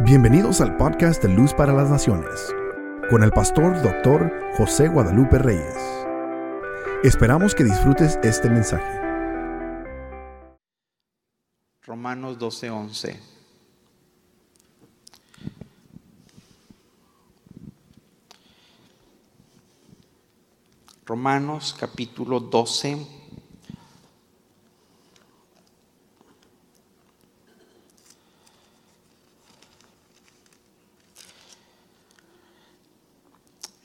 [0.00, 2.52] Bienvenidos al podcast de Luz para las Naciones,
[3.08, 5.76] con el pastor doctor José Guadalupe Reyes.
[7.04, 9.00] Esperamos que disfrutes este mensaje.
[11.82, 13.20] Romanos 12:11.
[21.04, 23.21] Romanos capítulo 12.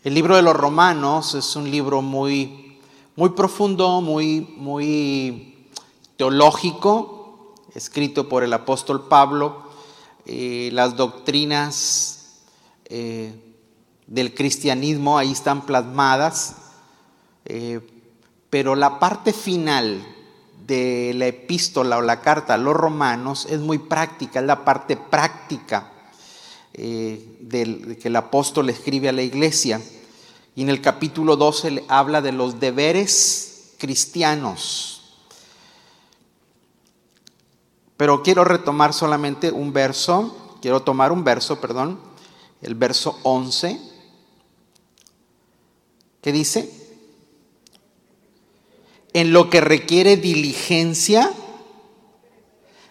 [0.07, 2.79] El libro de los Romanos es un libro muy,
[3.17, 5.67] muy profundo, muy, muy
[6.15, 9.63] teológico, escrito por el apóstol Pablo.
[10.25, 12.37] Eh, las doctrinas
[12.85, 13.35] eh,
[14.07, 16.55] del cristianismo ahí están plasmadas,
[17.43, 17.81] eh,
[18.49, 20.07] pero la parte final
[20.65, 24.95] de la epístola o la carta a los romanos es muy práctica, es la parte
[24.95, 25.91] práctica
[26.77, 29.81] del, que el apóstol escribe a la iglesia.
[30.57, 35.03] Y en el capítulo 12 le habla de los deberes cristianos.
[37.95, 41.99] Pero quiero retomar solamente un verso, quiero tomar un verso, perdón,
[42.63, 43.79] el verso 11,
[46.21, 46.71] que dice,
[49.13, 51.31] en lo que requiere diligencia,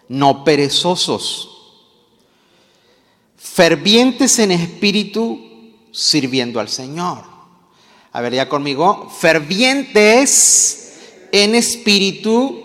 [0.07, 1.49] no perezosos,
[3.35, 5.37] fervientes en espíritu,
[5.91, 7.36] sirviendo al Señor.
[8.17, 10.95] A ver, ya conmigo, fervientes
[11.31, 12.63] en espíritu,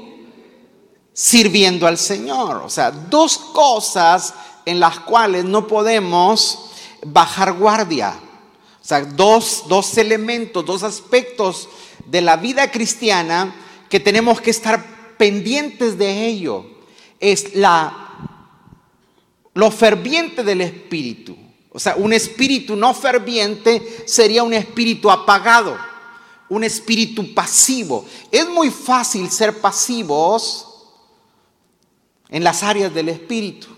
[1.13, 2.63] sirviendo al Señor.
[2.65, 4.33] O sea, dos cosas
[4.65, 6.71] en las cuales no podemos
[7.05, 8.19] bajar guardia.
[8.81, 11.69] O sea, dos, dos elementos, dos aspectos
[12.07, 13.55] de la vida cristiana
[13.91, 16.65] que tenemos que estar pendientes de ello.
[17.21, 18.39] Es la,
[19.53, 21.42] lo ferviente del espíritu.
[21.73, 25.77] O sea, un espíritu no ferviente sería un espíritu apagado,
[26.51, 28.05] un espíritu pasivo.
[28.31, 30.69] Es muy fácil ser pasivos
[32.29, 33.69] en las áreas del espíritu.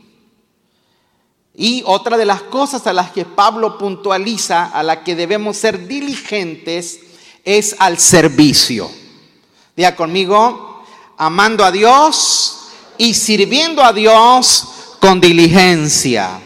[1.55, 5.87] Y otra de las cosas a las que Pablo puntualiza, a la que debemos ser
[5.87, 6.99] diligentes,
[7.45, 8.91] es al servicio.
[9.77, 10.85] Diga conmigo,
[11.17, 16.41] amando a Dios y sirviendo a Dios con diligencia.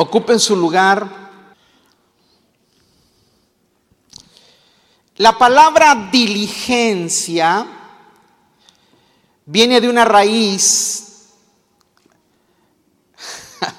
[0.00, 1.10] Ocupen su lugar.
[5.16, 7.66] La palabra diligencia
[9.44, 11.04] viene de una raíz.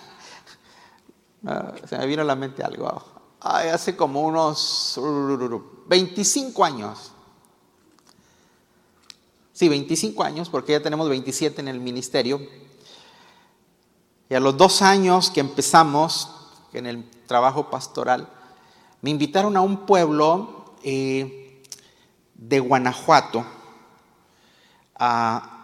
[1.46, 3.02] Ah, se me vino a la mente algo.
[3.40, 5.00] hace como unos
[5.88, 7.13] 25 años.
[9.53, 12.41] Sí, 25 años, porque ya tenemos 27 en el ministerio.
[14.29, 16.29] Y a los dos años que empezamos
[16.72, 18.29] en el trabajo pastoral,
[19.01, 21.63] me invitaron a un pueblo eh,
[22.35, 23.44] de Guanajuato
[24.95, 25.56] a,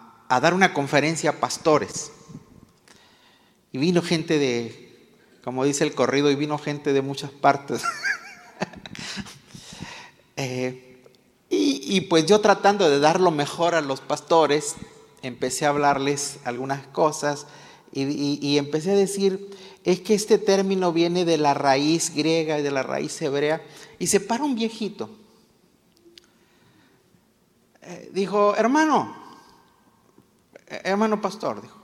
[0.42, 2.12] dar una conferencia a pastores.
[3.72, 5.12] Y vino gente de,
[5.44, 7.84] como dice el corrido, y vino gente de muchas partes.
[10.38, 11.02] Eh,
[11.50, 14.76] y, y, pues yo tratando de dar lo mejor a los pastores,
[15.22, 17.48] empecé a hablarles algunas cosas
[17.96, 19.50] y, empecé a decir,
[19.86, 23.62] es que este término viene de la raíz griega y de la raíz hebrea.
[24.00, 25.10] Y se para un viejito.
[27.82, 29.16] Eh, dijo, hermano,
[30.68, 31.78] eh, hermano pastor, dijo,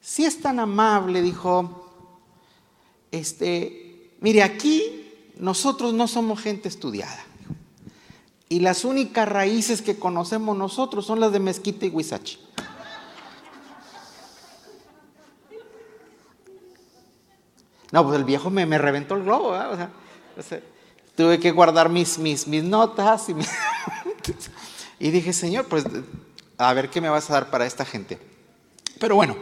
[0.00, 1.92] si es tan amable, dijo,
[3.10, 7.22] este, mire, aquí nosotros no somos gente estudiada.
[8.48, 12.38] Y las únicas raíces que conocemos nosotros son las de mezquita y huizachi.
[17.92, 20.60] No, pues el viejo me, reventó el globo, o sea,
[21.16, 23.34] tuve que guardar mis, mis, mis notas y,
[24.98, 25.84] y dije, Señor, pues
[26.58, 28.18] a ver qué me vas a dar para esta gente.
[28.98, 29.36] Pero bueno,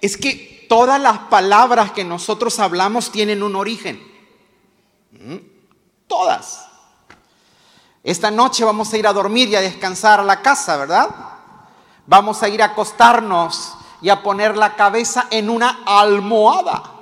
[0.00, 4.00] es que todas las palabras que nosotros hablamos tienen un origen.
[5.12, 5.36] ¿Mm?
[6.06, 6.66] Todas.
[8.02, 11.08] Esta noche vamos a ir a dormir y a descansar a la casa, ¿verdad?
[12.06, 16.97] Vamos a ir a acostarnos y a poner la cabeza en una almohada.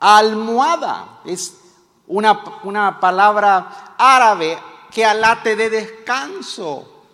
[0.00, 1.58] Almohada es
[2.06, 4.58] una, una palabra árabe
[4.90, 7.04] que alate de descanso.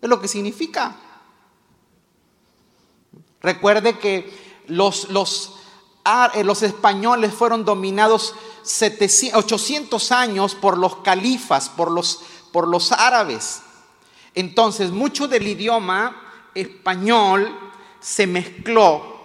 [0.00, 0.94] Es lo que significa.
[3.40, 5.54] Recuerde que los, los,
[6.34, 12.20] eh, los españoles fueron dominados 700, 800 años por los califas, por los,
[12.52, 13.62] por los árabes.
[14.34, 16.16] Entonces, mucho del idioma
[16.54, 17.58] español
[18.00, 19.15] se mezcló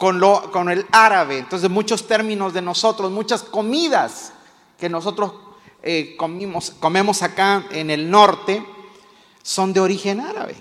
[0.00, 1.40] con, lo, con el árabe.
[1.40, 4.32] Entonces, muchos términos de nosotros, muchas comidas
[4.78, 5.34] que nosotros
[5.82, 8.64] eh, comimos, comemos acá en el norte,
[9.42, 10.56] son de origen árabe.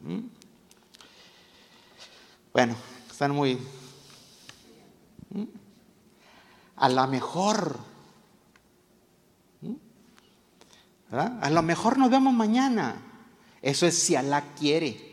[0.00, 0.20] ¿Mm?
[2.54, 2.74] Bueno,
[3.10, 3.58] están muy...
[5.28, 5.44] ¿Mm?
[6.76, 7.76] A lo mejor...
[9.60, 9.74] ¿Mm?
[11.12, 12.96] A lo mejor nos vemos mañana.
[13.60, 15.09] Eso es si Alá quiere.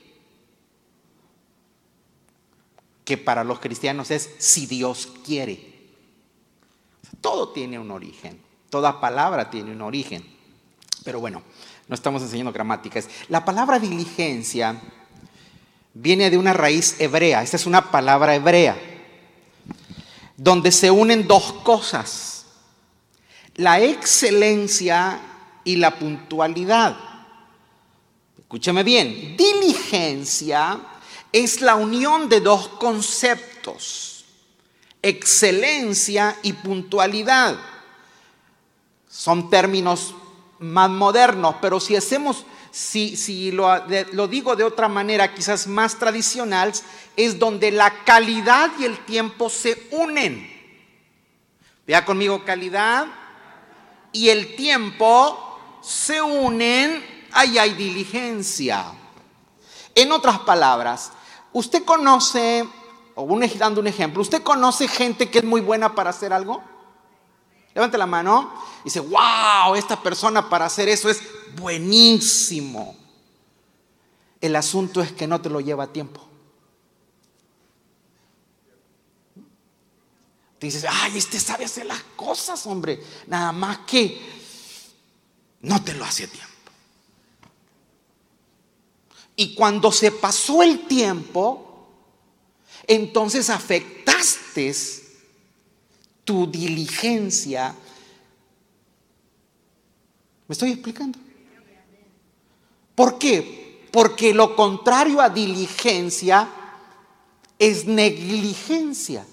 [3.07, 5.77] Que para los cristianos es si Dios quiere.
[7.21, 8.37] Todo tiene un origen.
[8.69, 10.25] Toda palabra tiene un origen.
[11.05, 11.41] Pero bueno,
[11.87, 13.07] no estamos enseñando gramáticas.
[13.29, 14.81] La palabra diligencia
[15.93, 17.43] viene de una raíz hebrea.
[17.43, 18.77] Esta es una palabra hebrea.
[20.35, 22.45] Donde se unen dos cosas.
[23.55, 25.21] La excelencia
[25.63, 26.97] y la puntualidad.
[28.37, 29.37] Escúcheme bien.
[29.37, 30.77] Diligencia
[31.31, 34.25] es la unión de dos conceptos.
[35.01, 37.57] Excelencia y puntualidad.
[39.09, 40.15] Son términos
[40.59, 43.79] más modernos, pero si hacemos, si, si lo,
[44.27, 46.73] digo de otra manera, quizás más tradicional,
[47.15, 50.55] es donde la calidad y el tiempo se unen.
[51.85, 53.07] Vea conmigo, calidad
[54.11, 58.85] y el tiempo se unen, ahí hay diligencia.
[59.95, 61.11] En otras palabras,
[61.57, 62.67] usted conoce,
[63.15, 66.63] o dando un ejemplo, ¿usted conoce gente que es muy buena para hacer algo?
[67.73, 68.51] Levante la mano
[68.81, 71.21] y dice, wow, esta persona para hacer eso es
[71.55, 72.95] buenísimo.
[74.39, 76.23] El asunto es que no te lo lleva tiempo.
[80.59, 82.99] dices, ay, este sabe hacer las cosas, hombre.
[83.27, 84.19] Nada más que
[85.61, 86.56] no te lo hace tiempo.
[89.39, 91.87] Y cuando se pasó el tiempo,
[92.87, 94.73] entonces afectaste
[96.23, 97.75] tu diligencia.
[100.47, 101.19] ¿Me estoy explicando?
[102.95, 103.87] ¿Por qué?
[103.91, 106.49] Porque lo contrario a diligencia
[107.59, 109.23] es negligencia.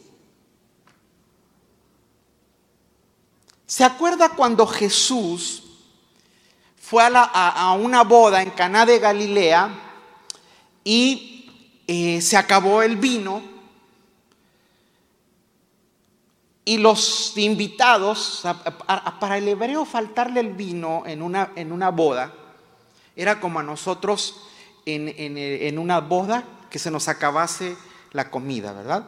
[3.67, 5.63] ¿Se acuerda cuando Jesús
[6.79, 9.84] fue a, una boda en Caná de Galilea
[10.85, 11.51] y
[11.87, 13.43] eh, se acabó el vino?
[16.67, 18.43] Y los invitados,
[19.21, 22.33] para el hebreo faltarle el vino en una, en una boda,
[23.17, 24.41] era como a nosotros
[24.87, 27.77] en, una boda que se nos acabase
[28.13, 29.07] la comida, ¿verdad?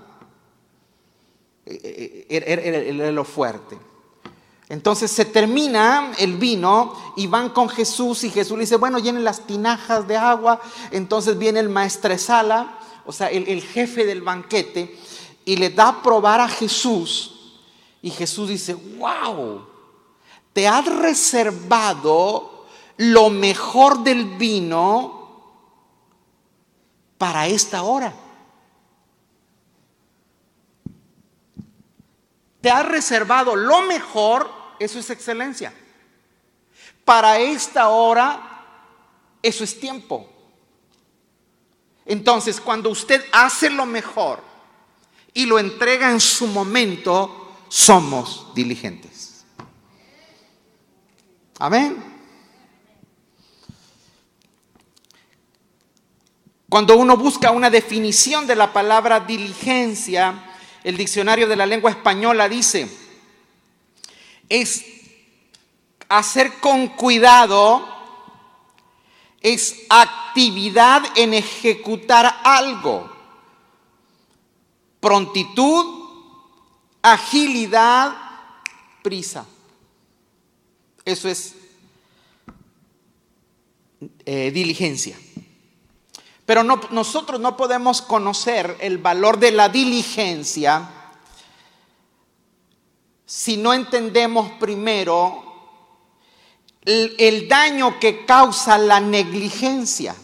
[1.64, 3.78] Eh, eh, era, lo fuerte.
[4.68, 9.24] Entonces se termina el vino y van con Jesús y Jesús le dice, bueno, llenen
[9.24, 10.60] las tinajas de agua.
[10.90, 14.98] Entonces viene el maestresala, o sea, el, el jefe del banquete,
[15.44, 17.36] y le da a probar a Jesús
[18.06, 19.66] y Jesús dice, wow,
[20.52, 22.66] te has reservado
[22.98, 25.42] lo mejor del vino
[27.18, 28.14] para esta hora.
[32.66, 35.72] Te reservado lo mejor, eso es excelencia.
[37.04, 38.66] Para esta hora,
[39.40, 40.28] eso es tiempo.
[42.04, 44.42] Entonces, cuando usted hace lo mejor
[45.32, 49.44] y lo entrega en su momento, somos diligentes.
[51.61, 52.02] Amén.
[56.68, 60.45] Cuando uno busca una definición de la palabra diligencia,
[60.87, 62.88] el diccionario de la lengua española dice,
[64.49, 64.85] es
[66.09, 67.85] hacer con cuidado,
[69.40, 73.11] es actividad en ejecutar algo,
[75.00, 76.05] prontitud,
[77.02, 78.16] agilidad,
[79.02, 79.45] prisa.
[81.05, 81.57] Eso es
[84.25, 85.19] eh, diligencia.
[86.46, 90.90] Pero no, nosotros no podemos conocer el valor de la diligencia
[93.26, 95.42] si no entendemos primero
[96.82, 100.14] el, daño que causa la negligencia.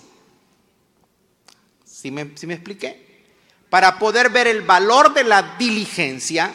[1.85, 3.27] ¿Sí me, ¿Sí me expliqué?
[3.69, 6.55] Para poder ver el valor de la diligencia,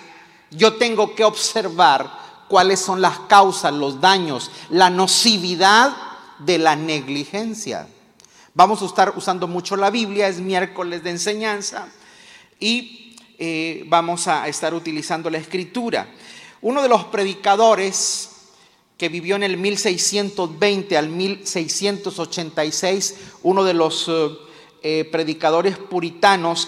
[0.51, 5.93] yo tengo que observar cuáles son las causas, los daños, la nocividad
[6.39, 7.89] de la negligencia.
[8.57, 11.89] Vamos a estar usando mucho la Biblia, es miércoles de enseñanza
[12.59, 16.07] y eh, vamos a estar utilizando la escritura.
[16.63, 18.31] Uno de los predicadores
[18.97, 24.29] que vivió en el 1620 al 1686, uno de los eh,
[24.81, 26.67] eh, predicadores puritanos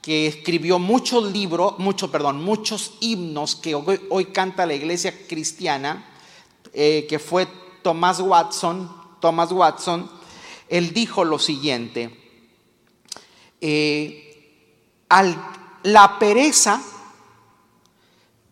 [0.00, 6.04] que escribió muchos libros, mucho, perdón, muchos himnos que hoy, canta la iglesia cristiana,
[6.72, 7.46] que fue
[7.82, 10.10] Thomas Watson, Thomas Watson,
[10.72, 12.18] él dijo lo siguiente,
[15.82, 16.80] la pereza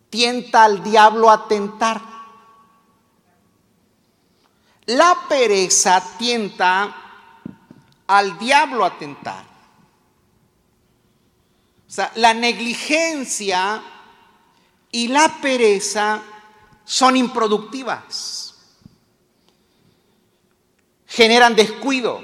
[0.09, 2.11] tienta al diablo a tentar
[4.87, 6.95] la pereza tienta
[8.07, 9.45] al diablo a tentar.
[11.87, 13.81] O sea, la negligencia
[14.91, 16.21] y la pereza
[16.83, 18.40] son improductivas.
[21.11, 22.23] Generan descuido.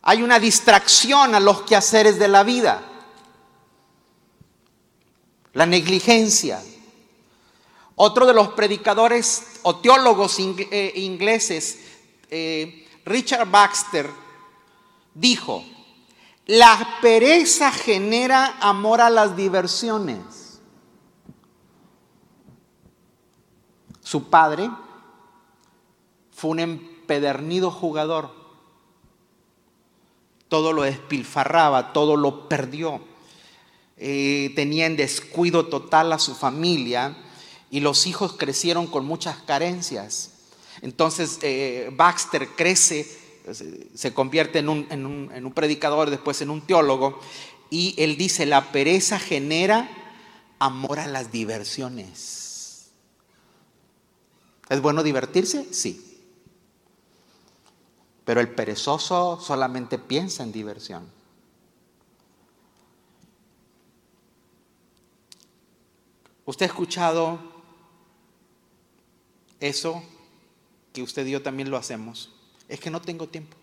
[0.00, 2.82] Hay una distracción a los quehaceres de la vida.
[5.52, 6.62] La negligencia,
[7.94, 11.78] otro de los predicadores o teólogos eh, ingleses,
[12.30, 14.08] eh, Richard Baxter,
[15.12, 15.62] dijo,
[16.46, 20.58] la pereza genera amor a las diversiones.
[24.00, 24.70] Su padre
[26.32, 28.30] fue un empedernido jugador.
[30.48, 33.00] Todo lo despilfarraba, todo lo perdió.
[33.98, 37.16] Eh, tenía en descuido total a su familia
[37.70, 40.30] y los hijos crecieron con muchas carencias.
[40.80, 43.06] Entonces eh, Baxter crece,
[43.94, 47.20] se convierte en un, en un predicador, después en un teólogo,
[47.70, 49.88] y él dice, la pereza genera
[50.58, 52.90] amor a las diversiones.
[54.68, 55.66] ¿Es bueno divertirse?
[55.72, 56.13] Sí.
[58.24, 61.06] Pero el perezoso solamente piensa en diversión.
[66.46, 67.38] ¿Usted ha escuchado
[69.60, 70.02] eso
[70.92, 72.30] que usted y yo también lo hacemos,
[72.68, 73.56] es que no tengo tiempo.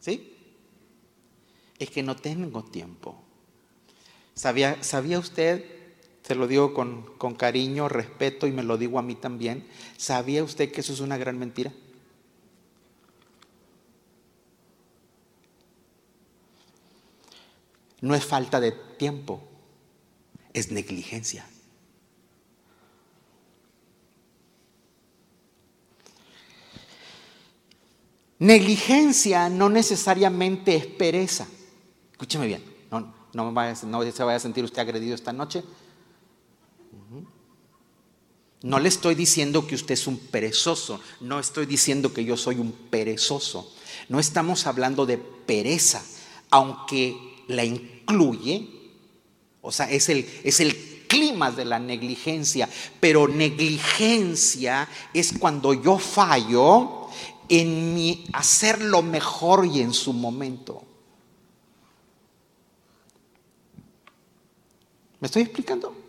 [0.00, 0.36] ¿Sí?
[1.78, 3.16] Es que no tengo tiempo.
[4.34, 5.73] ¿Sabía, ¿sabía usted,
[6.26, 9.66] se lo digo con, con cariño, respeto y me lo digo a mí también,
[9.98, 11.70] ¿sabía usted que eso es una gran mentira?
[18.00, 19.42] No es falta de tiempo,
[20.54, 21.46] es negligencia.
[28.38, 31.46] Negligencia no necesariamente es pereza.
[32.12, 35.62] Escúcheme bien, no, no, se vaya a sentir usted agredido esta noche.
[38.62, 42.56] No le estoy diciendo que usted es un perezoso, no estoy diciendo que yo soy
[42.56, 43.70] un perezoso.
[44.08, 46.02] No estamos hablando de pereza,
[46.50, 47.14] aunque
[47.48, 48.66] la incluye,
[49.60, 50.74] o sea, es el, es el
[51.06, 52.68] clima de la negligencia,
[53.00, 57.08] pero negligencia es cuando yo fallo
[57.48, 60.82] en mi hacer lo mejor y en su momento.
[65.20, 66.03] ¿Me estoy explicando?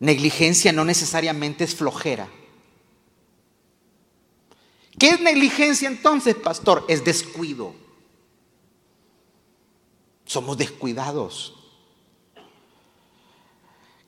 [0.00, 2.28] Negligencia no necesariamente es flojera.
[4.98, 6.84] ¿Qué es negligencia entonces, pastor?
[6.88, 7.74] Es descuido.
[10.24, 11.54] Somos descuidados.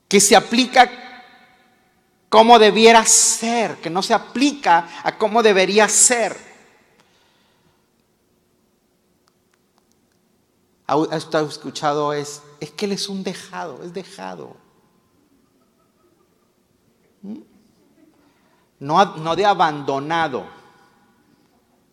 [0.07, 0.89] Que se aplica
[2.29, 6.37] cómo debiera ser, que no se aplica a cómo debería ser.
[10.87, 11.17] ¿Ha
[11.49, 12.11] escuchado?
[12.11, 14.57] Es, es que él es un dejado, es dejado.
[18.81, 20.45] No, de abandonado.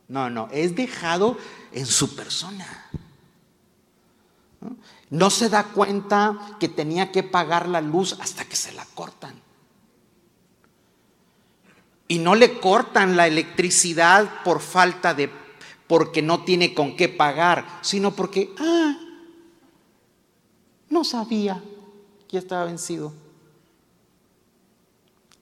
[0.09, 1.37] No, no, es dejado
[1.71, 2.67] en su persona.
[5.11, 9.41] No se da cuenta que tenía que pagar la luz hasta que se la cortan
[12.09, 15.31] y no le cortan la electricidad por falta de,
[15.87, 18.99] porque no tiene con qué pagar, sino porque, ah,
[20.89, 21.63] no sabía
[22.27, 23.13] que estaba vencido.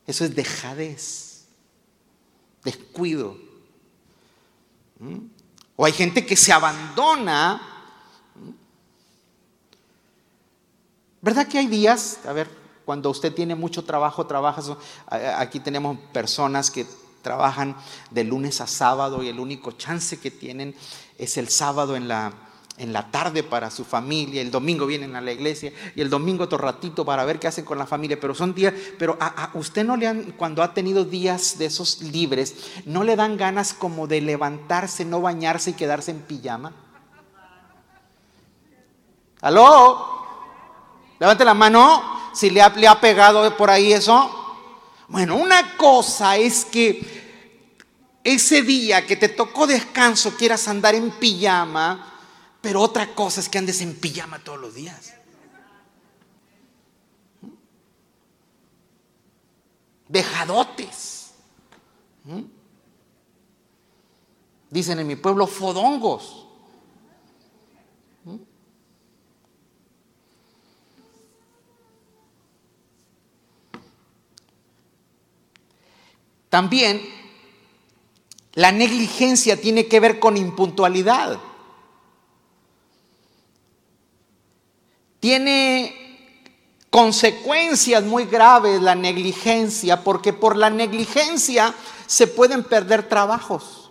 [0.09, 1.26] Eso es dejadez,
[2.67, 3.39] descuido.
[4.99, 5.19] ¿Mm?
[5.77, 7.63] O hay gente que se abandona.
[8.35, 8.51] ¿Mm?
[11.23, 12.21] ¿Verdad que hay días?
[12.27, 12.51] A ver,
[12.85, 14.63] cuando usted tiene mucho trabajo, trabaja.
[15.39, 16.87] Aquí tenemos personas que
[17.23, 17.77] trabajan
[18.11, 20.75] de lunes a sábado y el único chance que tienen
[21.19, 22.33] es el sábado en la,
[22.79, 26.45] en la tarde para su familia, el domingo vienen a la iglesia y el domingo
[26.45, 29.85] otro ratito para ver qué hacen con la familia, pero son días, pero a, usted
[29.85, 32.55] no le han, cuando ha tenido días de esos libres,
[32.85, 36.73] no le dan ganas como de levantarse, no bañarse y quedarse en pijama.
[39.41, 40.17] ¿Aló?
[41.19, 44.31] Levante la mano si le ha, le ha pegado por ahí eso.
[45.09, 52.16] Bueno, una cosa es que ese día que te tocó descanso quieras andar en pijama,
[52.67, 55.15] pero otra cosa es que andes en pijama todos los días.
[60.09, 61.31] Dejadotes.
[64.69, 66.49] Dicen en mi pueblo fodongos.
[76.49, 77.01] También
[78.55, 81.39] la negligencia tiene que ver con impuntualidad.
[85.21, 86.07] Tiene
[86.91, 91.75] consecuencias muy graves la negligencia, porque por la negligencia
[92.07, 93.91] se pueden perder trabajos.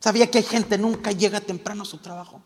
[0.00, 2.42] ¿Sabía que hay gente nunca llega temprano a su trabajo?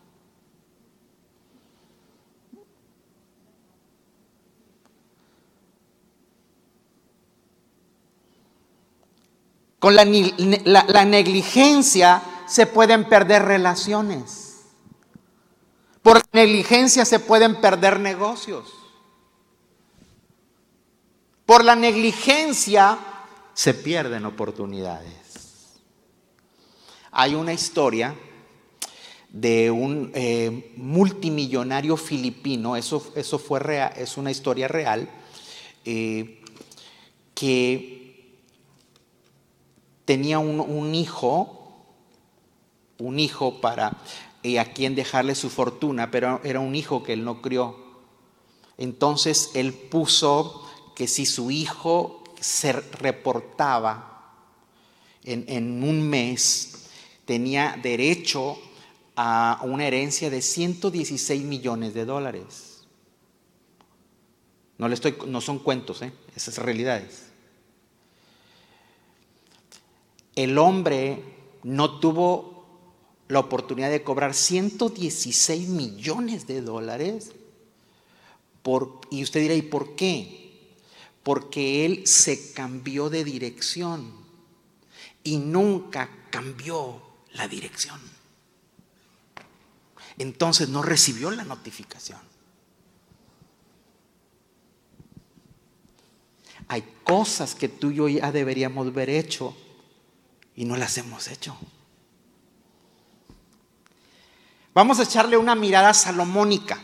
[9.78, 10.04] Con la,
[11.04, 14.45] negligencia se pueden perder relaciones.
[16.06, 18.72] Por negligencia se pueden perder negocios.
[21.44, 22.96] Por la negligencia
[23.52, 25.80] se pierden oportunidades.
[27.10, 28.14] Hay una historia
[29.30, 35.10] de un eh, multimillonario filipino, eso, eso fue real, es una historia real,
[35.84, 36.40] eh,
[37.34, 38.38] que
[40.04, 41.84] tenía un, hijo,
[42.98, 43.96] un hijo para
[44.46, 47.76] y a quien dejarle su fortuna, pero era un hijo que él no crió.
[48.78, 50.62] Entonces él puso
[50.94, 54.34] que si su hijo se reportaba
[55.24, 56.88] en, un mes,
[57.24, 58.58] tenía derecho
[59.16, 62.84] a una herencia de 116 millones de dólares.
[64.78, 66.12] No, estoy, no son cuentos, ¿eh?
[66.34, 67.26] esas realidades
[70.36, 71.22] el hombre
[71.64, 72.55] no tuvo
[73.28, 77.32] la oportunidad de cobrar 116 millones de dólares.
[79.10, 80.74] Y usted dirá, ¿y por qué?
[81.22, 84.12] Porque él se cambió de dirección
[85.22, 87.00] y nunca cambió
[87.32, 88.00] la dirección.
[90.18, 92.20] Entonces no recibió la notificación.
[96.68, 99.56] Hay cosas que tú y yo ya deberíamos haber hecho
[100.56, 101.56] y no las hemos hecho.
[104.76, 106.78] Vamos a echarle una mirada salomónica.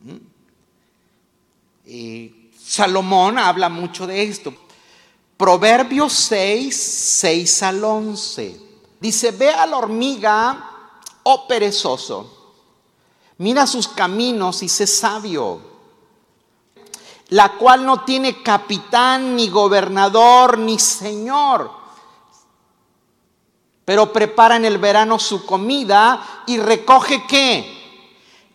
[0.00, 0.16] ¿Mm?
[2.58, 4.54] Salomón habla mucho de esto.
[5.36, 8.60] Proverbios 6, 6 al 11.
[8.98, 10.70] Dice, ve a la hormiga,
[11.24, 12.54] oh perezoso,
[13.36, 15.60] mira sus caminos y sé sabio,
[17.28, 21.83] la cual no tiene capitán, ni gobernador, ni señor
[23.84, 27.70] pero prepara en el verano su comida y recoge qué?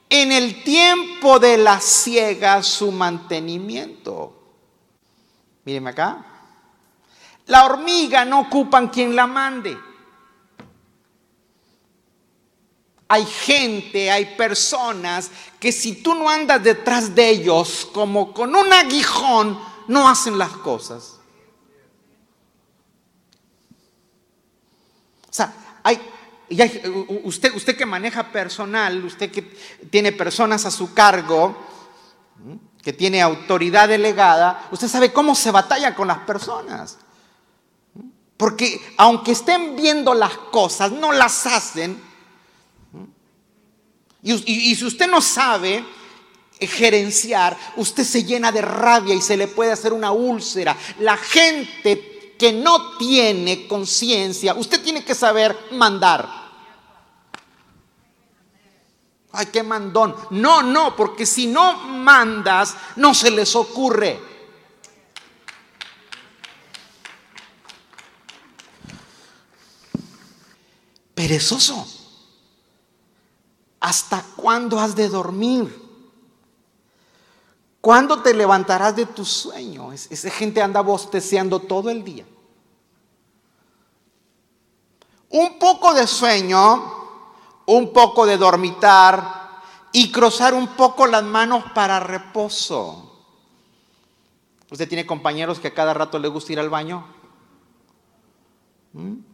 [0.09, 4.33] En el tiempo de la siega su mantenimiento.
[5.65, 6.25] Mírenme acá.
[7.45, 9.77] La hormiga no ocupan quien la mande.
[13.07, 18.71] Hay gente, hay personas que si tú no andas detrás de ellos como con un
[18.71, 21.18] aguijón, no hacen las cosas.
[25.39, 25.53] Sea,
[27.23, 29.41] usted, usted que maneja personal, usted que
[29.89, 31.55] tiene personas a su cargo,
[32.81, 36.97] que tiene autoridad delegada, usted sabe cómo se batalla con las personas.
[38.37, 42.01] Porque aunque estén viendo las cosas, no las hacen.
[44.23, 45.83] Y, y, si usted no sabe
[46.59, 50.75] gerenciar, usted se llena de rabia y se le puede hacer una úlcera.
[50.99, 52.08] La gente
[52.39, 56.27] que no tiene conciencia, usted tiene que saber mandar.
[59.33, 60.15] Ay, qué mandón.
[60.31, 64.19] No, no, porque si no mandas, no se les ocurre.
[71.13, 71.85] Perezoso.
[73.81, 75.88] ¿Hasta cuándo has de dormir?
[77.81, 79.91] ¿Cuándo te levantarás de tu sueño?
[79.93, 82.25] Esa gente anda bosteceando todo el día.
[85.29, 86.93] Un poco de sueño,
[87.65, 89.61] un poco de dormitar
[89.91, 93.05] y cruzar un poco las manos para reposo.
[94.71, 97.05] ¿Usted tiene compañeros que a cada rato le gusta ir al baño?
[98.93, 99.29] ¿Mm?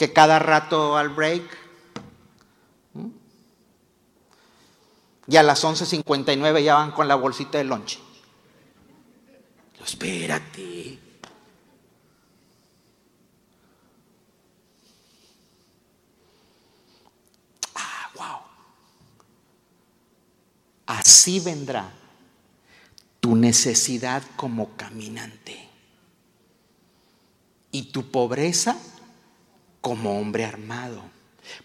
[0.00, 1.42] que cada rato al break.
[2.94, 3.08] ¿Mm?
[5.30, 8.00] Y a las 11.59 ya van con la bolsita de lonche.
[9.80, 10.98] Espérate.
[17.76, 18.40] Ah, wow.
[20.86, 21.92] Así vendrá
[23.20, 25.68] tu necesidad como caminante
[27.70, 28.76] y tu pobreza
[29.80, 31.04] como hombre armado.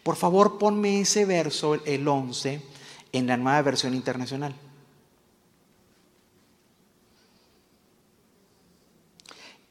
[0.03, 2.74] Por favor, ponme ese verso, el 11,
[3.17, 4.53] en la nueva versión internacional.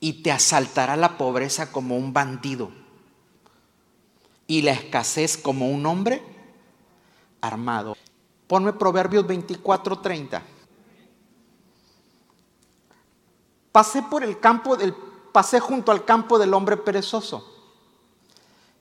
[0.01, 2.71] Y te asaltará la pobreza como un bandido
[4.47, 6.23] y la escasez como un hombre
[7.41, 7.97] armado.
[8.47, 10.43] Ponme Proverbios 24, 30.
[13.73, 14.95] Pasé por el campo del
[15.33, 17.51] pasé junto al campo del hombre perezoso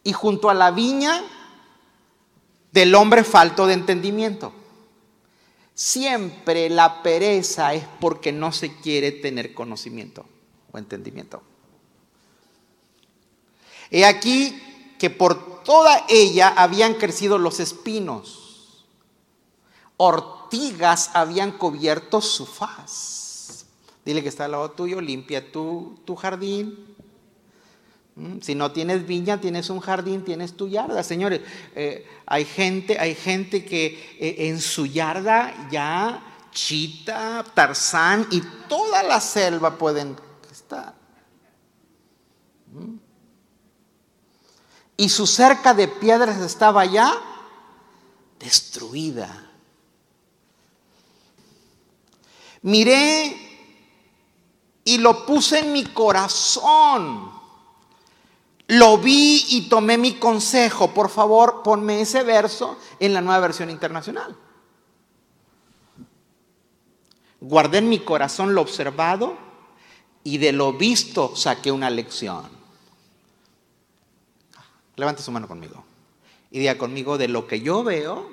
[0.04, 1.23] y junto a la viña
[2.73, 4.51] del hombre falto de entendimiento.
[5.73, 10.25] Siempre la pereza es porque no se quiere tener conocimiento
[10.71, 11.41] o entendimiento.
[13.89, 14.62] He aquí
[14.99, 18.86] que por toda ella habían crecido los espinos,
[19.97, 23.23] ortigas habían cubierto su faz
[24.05, 26.92] Dile que está al lado tuyo, limpia tu, jardín.
[28.15, 31.02] Mm, si no tienes viña, tienes un jardín, tienes tu yarda.
[31.04, 31.41] Señores,
[31.76, 36.21] eh, hay, gente, hay gente que eh, en su yarda ya
[36.52, 40.15] chita, tarzán y toda la selva pueden
[40.52, 40.93] estar.
[42.71, 42.97] Mm.
[44.95, 47.12] Y su cerca de piedras estaba ya
[48.39, 49.49] destruida.
[52.62, 53.36] Miré
[54.84, 57.42] y lo puse en mi corazón.
[58.67, 60.93] Lo vi y tomé mi consejo.
[60.93, 64.36] Por favor, ponme ese verso en la nueva versión internacional.
[67.39, 69.38] Guardé en mi corazón lo observado
[70.23, 72.49] y de lo visto saqué una lección.
[74.95, 75.84] Levante su mano conmigo.
[76.52, 78.30] Y diga conmigo, de lo que yo veo,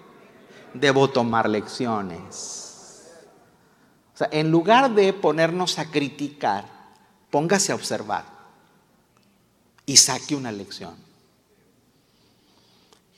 [0.75, 2.61] debo tomar lecciones
[4.31, 6.65] en lugar de ponernos a criticar,
[7.31, 8.40] póngase a observar
[9.91, 10.95] y saque una lección.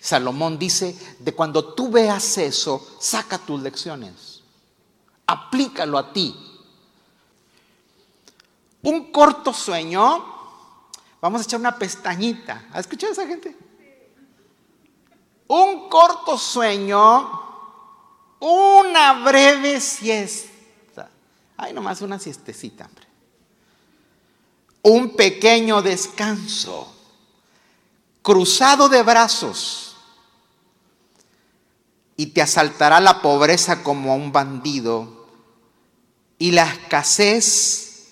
[0.01, 4.43] Salomón dice, de cuando tú veas eso, saca tus lecciones,
[5.27, 6.35] aplícalo a ti.
[8.85, 10.25] Un corto sueño,
[11.21, 12.69] vamos a echar una pestañita.
[12.73, 13.55] ¿Has escuchado a esa gente?
[15.49, 17.43] Un corto sueño,
[18.41, 21.11] una breve siesta
[21.59, 23.12] Ay, nomás una siestecita, hombre.
[24.83, 26.93] Un pequeño descanso,
[28.23, 29.97] cruzado de brazos,
[32.17, 35.27] y te asaltará la pobreza como a un bandido
[36.39, 38.09] y la escasez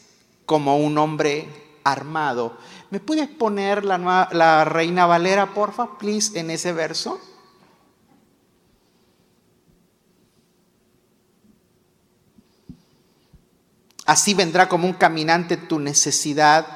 [0.46, 1.48] como un hombre
[1.84, 2.56] armado.
[2.90, 7.20] ¿Me puedes poner la, la Reina Valera, porfa, please, en ese verso?
[14.10, 16.66] Así vendrá como un caminante tu necesidad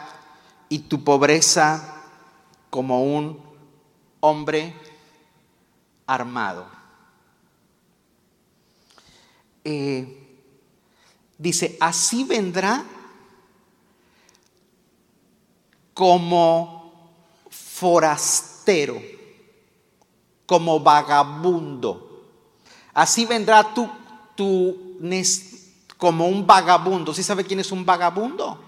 [0.69, 2.01] y tu pobreza
[2.71, 3.43] como un
[4.21, 4.73] hombre
[6.07, 6.65] armado.
[9.65, 10.47] Eh,
[11.37, 12.85] dice, así vendrá
[15.93, 17.19] como
[17.51, 19.03] forastero,
[20.47, 22.31] como vagabundo.
[22.93, 23.91] Así vendrá tu,
[24.37, 24.99] tu,
[26.05, 27.15] como un vagabundo.
[27.15, 28.63] ¿Sí sabe quién es un vagabundo?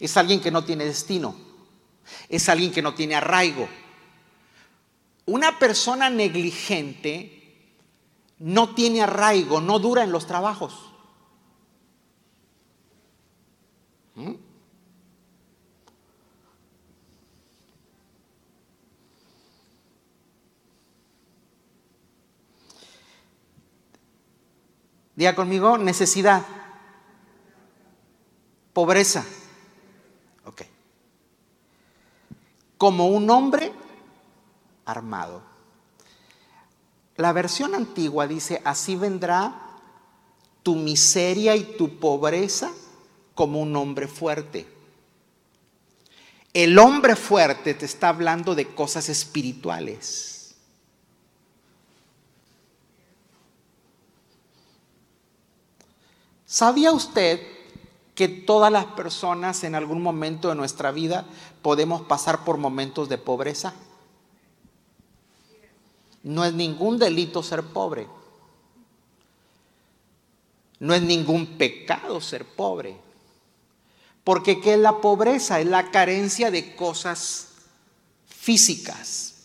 [0.00, 1.34] Es alguien que no tiene destino.
[2.26, 3.68] Es alguien que no tiene arraigo.
[5.26, 7.74] Una persona negligente
[8.38, 10.72] no tiene arraigo, no dura en los trabajos.
[14.14, 14.32] ¿Mm?
[25.22, 26.44] Diga conmigo, necesidad.
[28.72, 29.24] Pobreza.
[30.44, 30.62] Ok.
[32.76, 33.70] Como un hombre
[34.84, 35.44] armado.
[37.14, 39.54] La versión antigua dice, así vendrá
[40.64, 42.72] tu miseria y tu pobreza
[43.36, 44.66] como un hombre fuerte.
[46.52, 50.31] El hombre fuerte te está hablando de cosas espirituales.
[56.52, 57.40] ¿Sabía usted
[58.14, 61.24] que todas las personas en algún momento de nuestra vida
[61.62, 63.72] podemos pasar por momentos de pobreza?
[66.22, 68.06] No es ningún delito ser pobre.
[70.78, 72.98] No es ningún pecado ser pobre.
[74.22, 75.58] Porque ¿qué es la pobreza?
[75.58, 77.48] Es la carencia de cosas
[78.26, 79.36] físicas.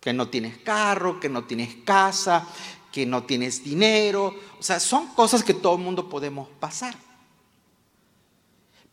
[0.00, 2.48] Que no tienes carro, que no tienes casa,
[2.98, 4.34] que no tienes dinero.
[4.58, 6.96] O sea, son cosas que todo el mundo podemos pasar.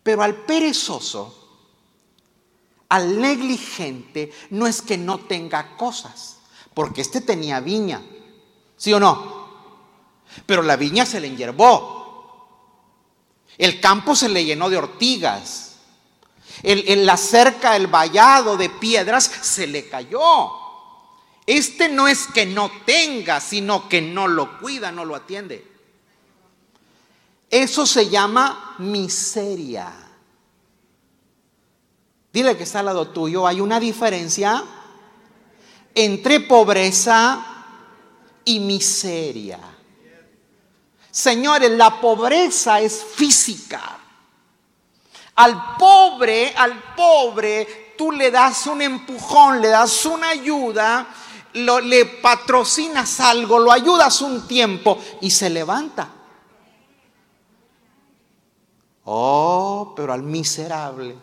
[0.03, 1.33] Pero al perezoso,
[2.89, 6.37] al negligente, no es que no tenga cosas,
[6.75, 8.03] porque este tenía viña,
[8.77, 9.47] ¿sí o no?
[10.45, 12.45] Pero la viña se le enyerbó.
[13.57, 15.77] El campo se le llenó de ortigas.
[16.61, 20.64] En la cerca, el vallado de piedras se le cayó.
[21.45, 25.65] Este no es que no tenga, sino que no lo cuida, no lo atiende.
[27.49, 29.91] Eso se llama miseria.
[32.33, 34.63] Dile que está al lado tuyo, hay una diferencia
[35.93, 37.45] entre pobreza
[38.43, 39.59] y miseria.
[41.09, 43.99] Señores, la pobreza es física.
[45.35, 51.07] Al pobre, al pobre, tú le das un empujón, le das una ayuda,
[51.55, 56.09] le patrocinas algo, lo ayudas un tiempo y se levanta.
[59.05, 61.15] Oh, pero al miserable.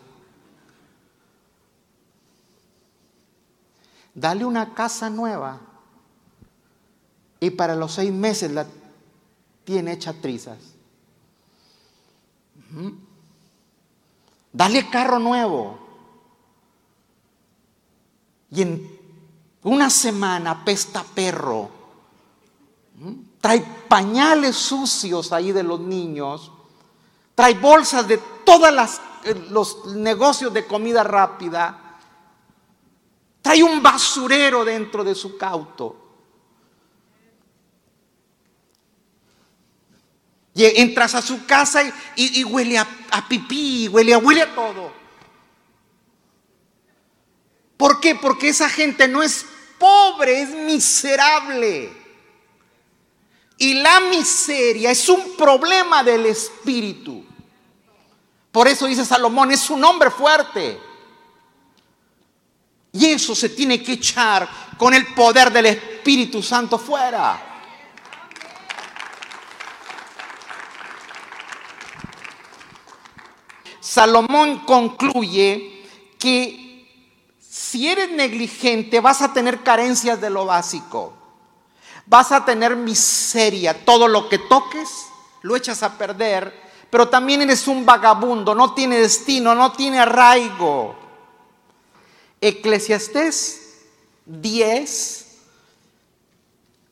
[4.15, 5.59] Dale una casa nueva
[7.39, 8.65] y para los seis meses la
[9.63, 10.57] tiene hecha trizas.
[14.51, 15.79] Dale carro nuevo.
[18.51, 19.02] Y en
[19.63, 21.69] una semana pesta perro.
[23.39, 26.51] Trae pañales sucios ahí de los niños.
[27.35, 31.97] Trae bolsas de todos eh, los negocios de comida rápida.
[33.41, 35.97] Trae un basurero dentro de su cauto.
[40.55, 41.81] Y entras a su casa
[42.15, 42.87] y, huele a,
[43.27, 44.93] pipí, huele a, huele a todo.
[47.75, 48.13] ¿Por qué?
[48.15, 49.47] Porque esa gente no es
[49.77, 51.91] pobre, es miserable.
[53.57, 57.23] Y la miseria es un problema del espíritu.
[58.51, 60.79] Por eso dice Salomón, es un hombre fuerte.
[62.91, 67.53] Y eso se tiene que echar con el poder del Espíritu Santo fuera.
[73.79, 75.83] Salomón concluye
[76.19, 76.62] que
[77.73, 81.11] si eres negligente vas a tener carencias de lo básico.
[82.05, 83.83] Vas a tener miseria.
[83.83, 85.07] Todo lo que toques
[85.41, 86.53] lo echas a perder.
[86.91, 88.53] Pero también eres un vagabundo.
[88.53, 90.95] No tiene destino, no tiene arraigo.
[92.39, 93.79] Eclesiastés
[94.27, 95.37] 10,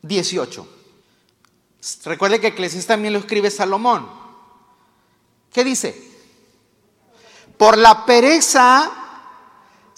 [0.02, 0.68] 18.
[2.06, 4.10] Recuerde que Eclesiastés también lo escribe Salomón.
[5.54, 6.10] ¿Qué dice?
[7.56, 9.01] Por la pereza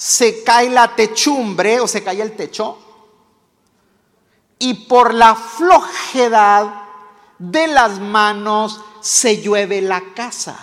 [0.04, 2.78] se cae la techumbre o se cae el techo.
[4.60, 6.74] Y por la flojedad
[7.40, 10.60] de las manos se llueve la casa.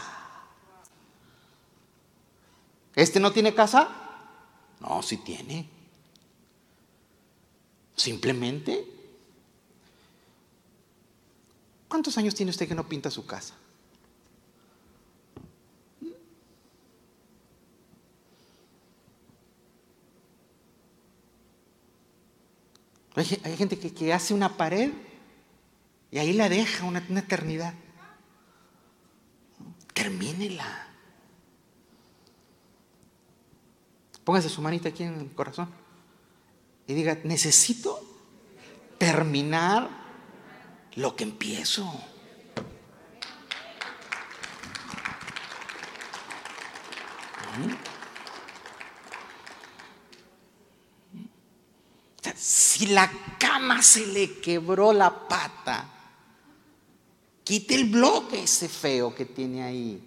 [2.94, 3.88] ¿Este no tiene casa?
[4.80, 5.66] No, sí tiene.
[7.96, 8.86] Simplemente.
[11.88, 13.54] ¿Cuántos años tiene usted que no pinta su casa?
[23.20, 24.92] Hay, gente que, hace una pared
[26.10, 27.74] y ahí la deja una, eternidad.
[29.92, 30.88] Termínela.
[34.24, 35.68] Póngase su manita aquí en el corazón
[36.86, 38.00] y diga, necesito
[38.96, 39.90] terminar
[40.94, 41.92] lo que empiezo.
[52.40, 55.86] Si la cama se le quebró la pata,
[57.44, 60.02] quite el bloque ese feo que tiene ahí.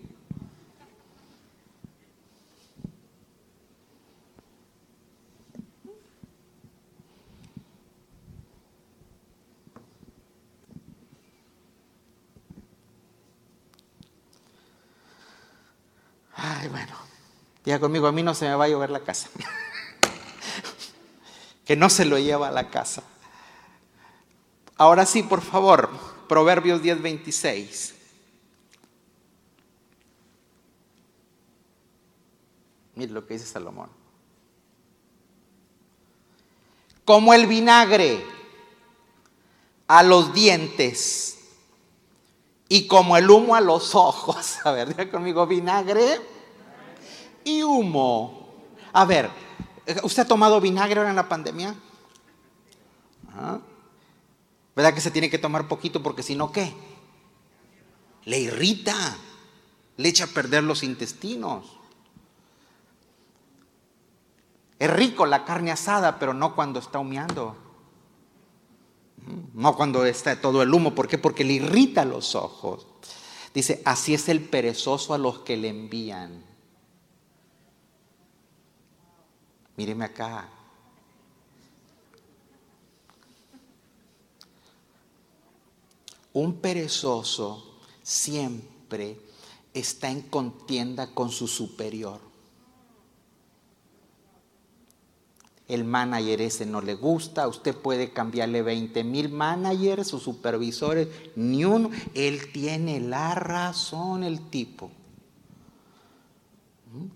[16.36, 16.98] Ay, bueno,
[17.64, 19.30] ya conmigo, a mí no se me va a llover la casa.
[21.66, 23.04] que no se lo lleva a la casa.
[24.78, 25.90] Ahora sí, por favor,
[26.28, 27.94] Proverbios 10:26.
[32.96, 33.90] Mira lo que dice Salomón.
[37.06, 38.24] Como el vinagre
[39.88, 41.38] a los dientes
[42.70, 44.58] y como el humo a los ojos.
[44.66, 46.20] A ver, diga conmigo, vinagre
[47.44, 48.54] y humo.
[48.94, 49.30] A ver,
[50.04, 51.76] ¿usted ha tomado vinagre ahora en la pandemia?
[54.76, 56.74] ¿Verdad que se tiene que tomar poquito porque si no, ¿qué?
[58.26, 59.18] Le irrita,
[59.98, 61.78] le echa a perder los intestinos.
[64.80, 67.56] Es rico la carne asada, pero no cuando está humeando.
[69.54, 70.96] No cuando está todo el humo.
[70.96, 71.18] ¿Por qué?
[71.18, 72.88] Porque le irrita los ojos.
[73.54, 76.44] Dice, así es el perezoso a los que le envían.
[79.76, 80.50] Míreme acá.
[86.34, 89.20] Un perezoso siempre
[89.74, 92.34] está en contienda con su superior.
[95.68, 101.66] el manager ese no le gusta, usted puede cambiarle 20 mil managers o supervisores, ni
[101.66, 104.92] uno, él tiene la razón el tipo.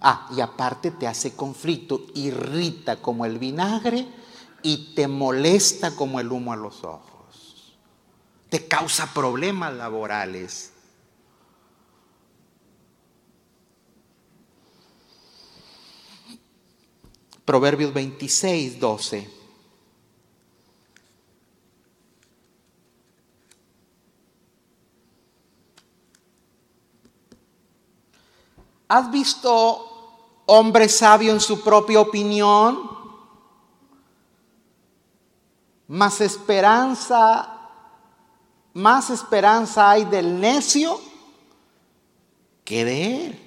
[0.02, 4.08] Ah, y aparte te hace conflicto, irrita como el vinagre
[4.63, 7.78] y te molesta como el humo a los ojos.
[8.50, 10.74] Te causa problemas laborales.
[17.46, 19.37] Proverbios 26, 12.
[28.88, 32.97] ¿Has visto hombre sabio en su propia opinión?
[35.88, 37.58] Más esperanza,
[38.73, 41.00] más esperanza hay del necio
[42.63, 43.39] que de él.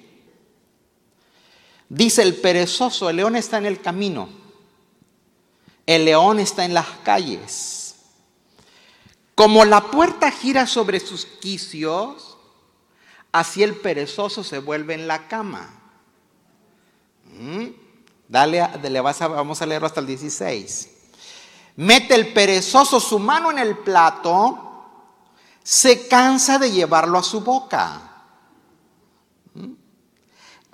[1.89, 4.29] Dice el perezoso, el león está en el camino,
[5.85, 7.95] el león está en las calles.
[9.35, 12.30] Como la puerta gira sobre sus quicios,
[13.31, 15.69] así el perezoso se vuelve en la cama.
[17.25, 17.67] ¿Mm?
[18.27, 18.61] Dale,
[19.19, 20.89] vamos a leerlo hasta el 16.
[21.77, 24.85] Mete el perezoso su mano en el plato,
[25.63, 28.07] se cansa de llevarlo a su boca.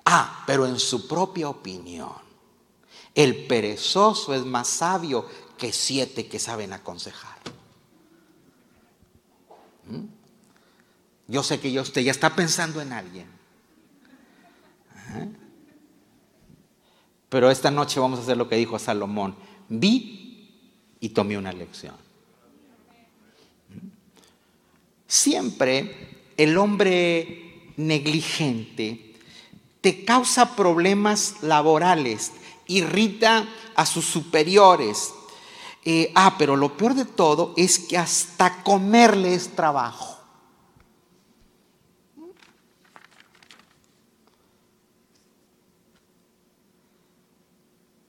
[0.06, 2.14] Ah, pero en su propia opinión,
[3.14, 7.38] el perezoso es más sabio que siete que saben aconsejar.
[9.86, 10.17] ¿Mm?
[11.28, 13.28] Yo sé que usted ya está pensando en alguien.
[17.30, 19.36] Pero esta noche vamos a hacer lo que dijo Salomón.
[19.68, 20.52] Vi
[21.00, 21.96] y tomé una lección.
[25.06, 29.16] Siempre el hombre negligente
[29.82, 32.32] te causa problemas laborales,
[32.68, 35.14] irrita a sus superiores.
[35.84, 40.17] Eh, ah, pero lo peor de todo es que hasta comerle es trabajo.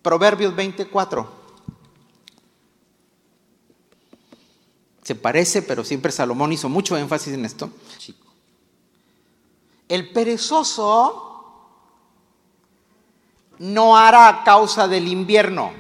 [0.08, 1.28] Proverbios 24.
[5.02, 7.70] Se parece, pero siempre Salomón hizo mucho énfasis en esto.
[9.86, 11.44] El perezoso
[13.58, 15.72] no hará a causa del invierno.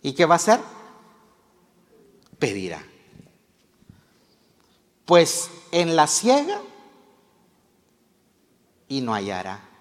[0.00, 0.60] ¿Y qué va a hacer?
[2.38, 2.82] Pedirá.
[5.04, 6.62] Pues en la ciega
[8.88, 9.76] y no hallará.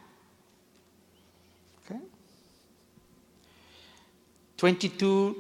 [4.62, 5.36] 22,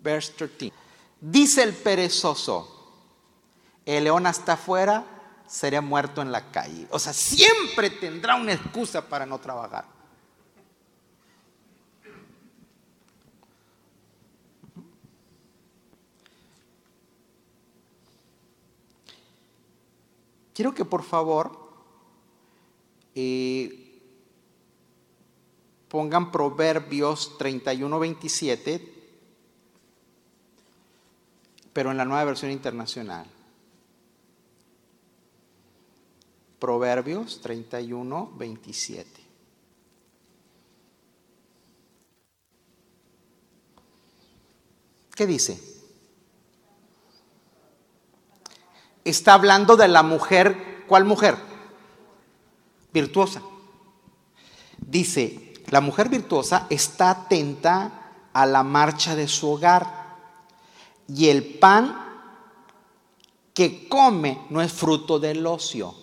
[0.00, 0.72] verse 13.
[1.20, 2.72] Dice el perezoso,
[3.84, 5.04] el león hasta afuera,
[5.46, 6.86] sería muerto en la calle.
[6.90, 9.84] O sea, siempre tendrá una excusa para no trabajar.
[20.54, 21.65] Quiero que por favor
[23.18, 23.98] eh,
[25.88, 28.94] pongan Proverbios 31, 27,
[31.72, 33.26] pero en la nueva versión internacional.
[36.58, 39.20] Proverbios 31, 27.
[45.14, 45.58] ¿Qué dice?
[49.04, 51.55] Está hablando de la mujer, ¿cuál mujer?
[52.96, 53.42] Virtuosa.
[54.78, 60.16] Dice, la mujer virtuosa está atenta a la marcha de su hogar
[61.06, 61.94] y el pan
[63.52, 65.94] que come no es fruto del ocio.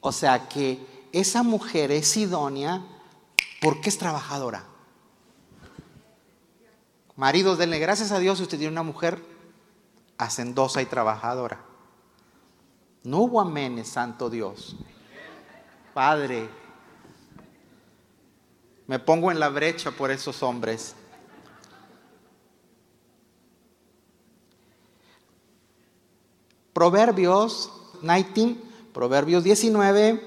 [0.00, 2.82] O sea que esa mujer es idónea
[3.60, 4.64] porque es trabajadora.
[7.16, 9.22] Maridos, denle gracias a Dios si usted tiene una mujer
[10.16, 11.66] hacendosa y trabajadora.
[13.04, 14.74] No hubo amén, santo Dios.
[15.98, 16.48] Padre,
[18.86, 20.94] me pongo en la brecha por esos hombres.
[26.72, 28.60] Proverbios 19,
[28.94, 30.22] Proverbios 19,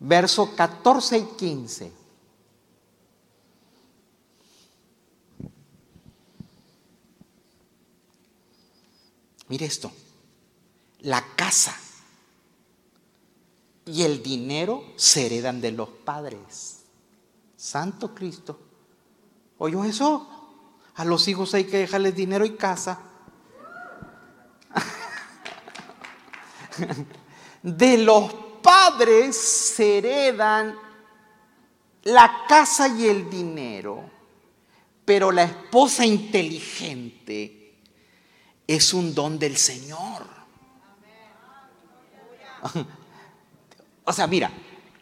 [0.00, 1.92] verso 14 y 15.
[9.48, 9.90] Mire esto,
[10.98, 11.74] la casa
[13.90, 16.84] y el dinero se heredan de los padres.
[17.56, 18.60] Santo Cristo.
[19.58, 20.28] ¿Oyó eso?
[20.94, 23.00] A los hijos hay que dejarles dinero y casa.
[27.62, 28.32] De los
[28.62, 30.78] padres se heredan
[32.04, 34.08] la casa y el dinero,
[35.04, 37.74] pero la esposa inteligente
[38.66, 40.26] es un don del Señor.
[44.10, 44.50] O sea, mira,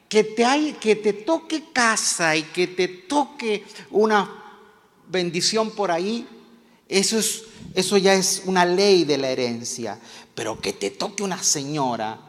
[0.07, 4.31] que te, que te toque casa y que te toque una
[5.07, 6.29] bendición por ahí,
[6.87, 9.99] eso, es, eso ya es una ley de la herencia.
[10.35, 12.21] Pero que te toque una señora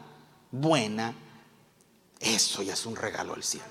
[0.50, 1.14] buena,
[2.18, 3.66] eso ya es un regalo del cielo.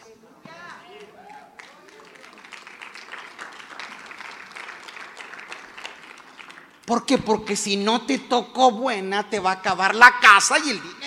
[6.86, 7.18] ¿Por qué?
[7.18, 10.99] Porque si no te tocó buena, te va a acabar la casa y el dinero.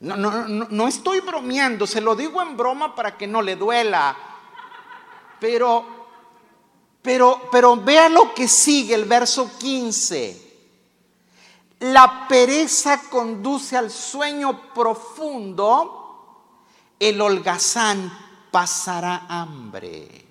[0.00, 3.56] No, no, no, no estoy bromeando, se lo digo en broma para que no le
[3.56, 4.16] duela.
[5.40, 5.84] Pero,
[7.02, 10.46] pero, pero vea lo que sigue el verso 15.
[11.80, 16.64] La pereza conduce al sueño profundo,
[16.98, 18.10] el holgazán
[18.50, 20.26] pasará hambre.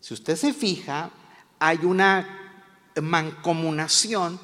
[0.00, 1.10] Si usted se fija,
[1.58, 2.62] hay una
[3.00, 4.40] mancomunación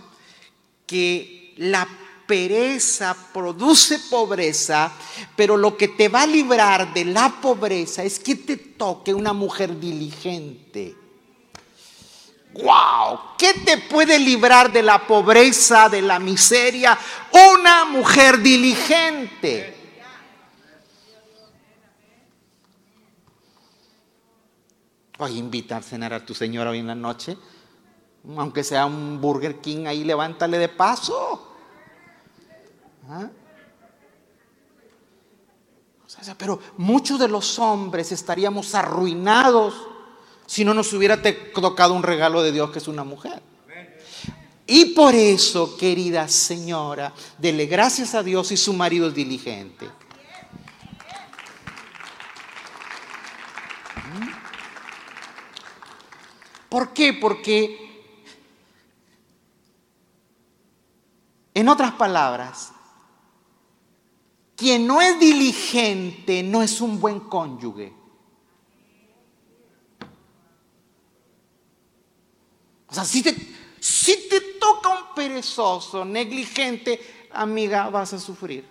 [0.87, 1.89] que la
[2.27, 4.93] pereza produce pobreza,
[5.35, 9.33] pero lo que te va a librar de la pobreza es que te toque una
[9.33, 10.97] mujer diligente.
[12.53, 13.21] ¡Wow!
[13.37, 16.99] ¿Qué te puede librar de la pobreza, de la miseria?
[17.55, 19.75] Una mujer diligente.
[25.19, 27.37] Voy a invitar a cenar a tu señora hoy en la noche.
[28.37, 31.56] Aunque sea un Burger King, ahí levántale de paso.
[33.09, 33.31] ¿Ah?
[36.39, 39.75] pero muchos de los hombres estaríamos arruinados
[40.47, 41.21] si no nos hubiera
[41.53, 43.43] tocado un regalo de Dios que es una mujer.
[44.67, 49.87] Y por eso, querida señora, dele gracias a Dios y su marido es diligente.
[54.19, 54.29] ¿Mm?
[56.69, 57.13] ¿Por qué?
[57.13, 58.25] Porque,
[61.55, 62.73] en otras palabras,
[64.57, 67.93] quien no es diligente no es un buen cónyuge.
[72.89, 73.37] O sea, si te,
[73.79, 78.65] si te toca un perezoso, negligente, amiga, vas a sufrir.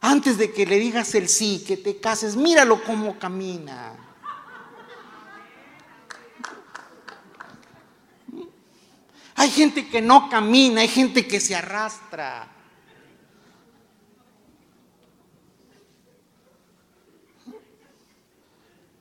[0.00, 4.05] Antes de que le digas el sí, que te cases, míralo cómo camina.
[9.36, 12.48] Hay gente que no camina, hay gente que se arrastra.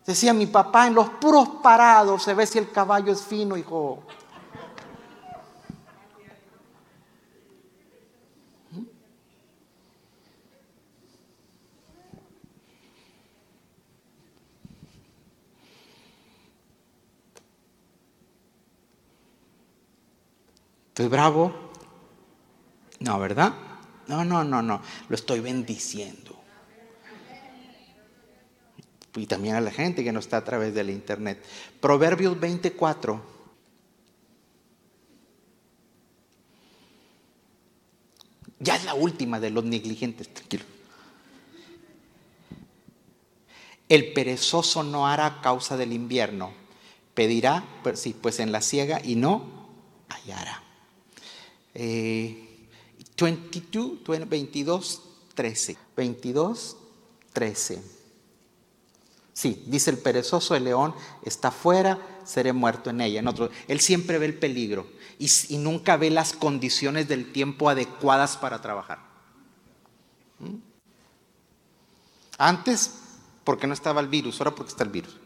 [0.06, 4.04] Decía mi papá, en los puros parados se ve si el caballo es fino, hijo.
[20.96, 21.54] ¿Estoy bravo?
[23.02, 23.54] No, ¿verdad?
[24.08, 24.82] No, no, no, no.
[25.10, 26.42] Lo estoy bendiciendo.
[29.14, 31.44] Y también a la gente que no está a través del internet.
[31.82, 33.22] Proverbios 24.
[38.60, 40.64] Ya es la última de los negligentes, tranquilo.
[43.90, 46.54] El perezoso no hará causa del invierno.
[47.14, 49.44] Pedirá, pues, pues en la ciega y no
[50.08, 50.65] hallará.
[51.76, 55.02] 22, 22,
[55.34, 55.78] 13.
[55.96, 56.78] 22,
[57.34, 57.84] 13.
[59.34, 63.20] Sí, dice el perezoso, el león está fuera, seré muerto en ella.
[63.20, 64.88] En otro, él siempre ve el peligro
[65.20, 69.00] y, y nunca ve las condiciones del tiempo adecuadas para trabajar.
[70.40, 70.56] ¿Mm?
[72.38, 72.92] Antes,
[73.44, 75.18] porque no estaba el virus, ahora porque está el virus.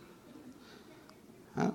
[1.56, 1.72] ¿Ah?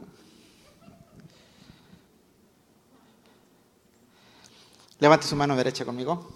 [5.01, 6.31] Levante su mano derecha conmigo.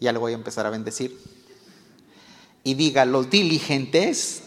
[0.00, 1.18] Ya le voy a empezar a bendecir.
[2.64, 4.42] Y diga, los diligentes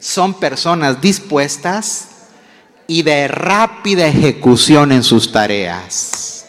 [0.00, 2.08] son personas dispuestas
[2.86, 6.46] y de rápida ejecución en sus tareas.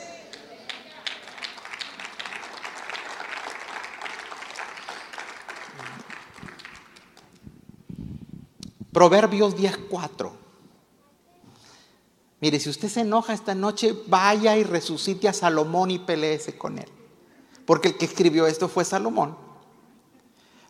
[8.91, 10.44] Proverbios 10:4.
[12.45, 16.77] Mire, si usted se enoja esta noche, vaya y resucite a Salomón y peleese con
[16.77, 16.85] él.
[17.65, 19.35] Porque el que escribió esto fue Salomón.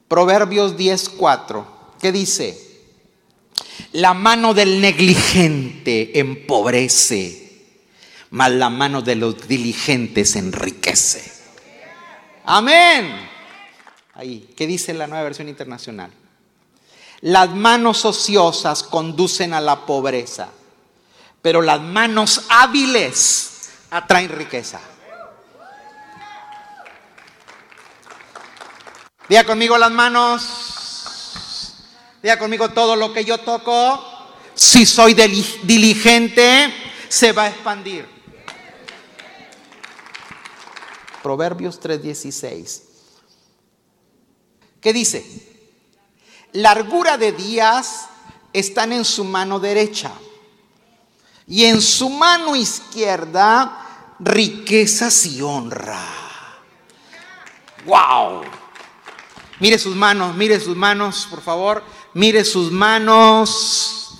[0.08, 1.66] Proverbios 10:4.
[2.00, 2.58] ¿Qué dice?
[3.92, 7.82] La mano del negligente empobrece,
[8.30, 11.30] mas la mano de los diligentes enriquece.
[12.46, 13.18] Amén.
[14.14, 16.10] Ahí, ¿qué dice la nueva versión internacional?
[17.20, 20.54] Las manos ociosas conducen a la pobreza,
[21.46, 24.82] pero las manos hábiles atraen riqueza.
[29.30, 31.76] Diga conmigo las manos
[32.24, 34.04] Diga conmigo, todo lo que yo toco,
[34.56, 36.74] si soy diligente,
[37.08, 38.10] se va a expandir.
[41.22, 42.82] Proverbios 3:16.
[44.82, 45.24] ¿Qué dice?
[46.54, 48.08] Largura de días
[48.52, 50.12] están en su mano derecha
[51.48, 56.02] y en su mano izquierda riquezas y honra.
[57.86, 58.42] ¡Wow!
[59.60, 61.84] Mire sus manos, mire sus manos, por favor
[62.16, 64.16] mire sus manos.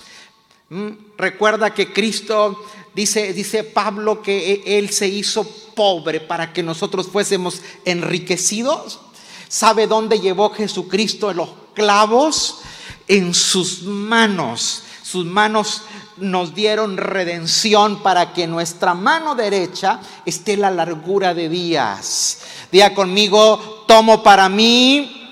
[0.70, 2.64] Mm, recuerda que Cristo,
[2.94, 9.00] dice, dice Pablo, que e, Él se hizo pobre para que nosotros fuésemos enriquecidos.
[9.48, 12.60] ¿Sabe dónde llevó Jesucristo los clavos?
[13.08, 14.84] En sus manos.
[15.16, 15.84] Sus manos
[16.18, 22.40] nos dieron redención para que nuestra mano derecha esté la largura de días.
[22.70, 25.32] Día conmigo, tomo para mí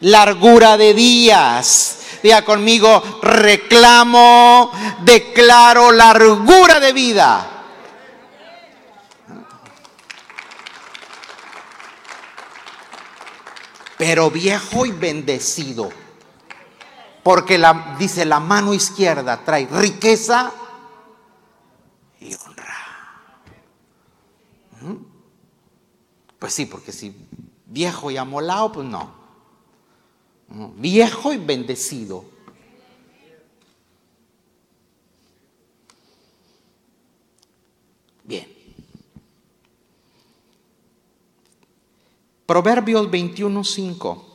[0.00, 2.00] largura de días.
[2.22, 4.70] Diga conmigo, reclamo,
[5.00, 7.64] declaro largura de vida.
[13.96, 16.01] Pero viejo y bendecido.
[17.22, 20.52] Porque la, dice la mano izquierda trae riqueza
[22.20, 22.76] y honra.
[24.80, 24.96] ¿Mm?
[26.38, 27.14] Pues sí, porque si
[27.66, 29.22] viejo y amolado, pues no
[30.76, 32.24] viejo y bendecido.
[38.24, 38.46] Bien.
[42.46, 44.31] Proverbios 21:5.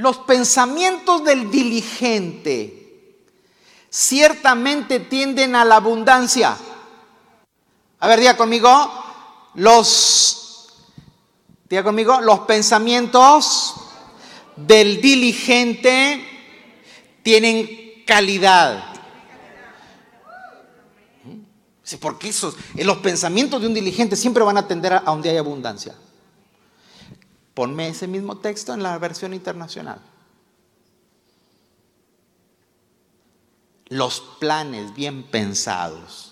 [0.00, 3.16] Los pensamientos del diligente
[3.88, 6.56] ciertamente tienden a la abundancia
[8.02, 8.90] a ver, diga conmigo,
[9.56, 10.68] los,
[11.68, 13.74] diga conmigo, los pensamientos
[14.56, 16.26] del diligente
[17.22, 18.86] tienen calidad.
[22.00, 25.94] Porque esos, los pensamientos de un diligente siempre van a tender a donde hay abundancia.
[27.54, 30.00] Ponme ese mismo texto en la versión internacional.
[33.88, 36.30] Los planes bien pensados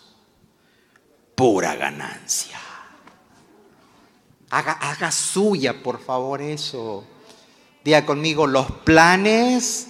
[1.39, 2.59] pura ganancia.
[4.51, 7.07] Haga, haga suya, por favor, eso.
[7.85, 9.87] Diga conmigo, los planes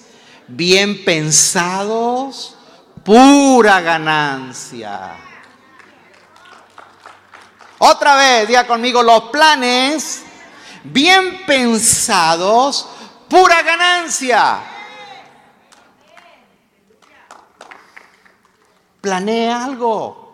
[0.46, 2.54] bien pensados,
[3.02, 5.16] pura ganancia.
[7.78, 10.24] Otra vez, diga conmigo, los planes
[10.84, 12.88] bien pensados,
[13.28, 14.60] pura ganancia.
[19.00, 20.28] Planea algo.